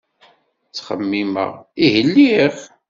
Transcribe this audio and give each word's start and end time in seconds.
Ttxemmimeɣ, 0.67 1.51
ihi 1.83 2.01
lliɣ. 2.07 2.55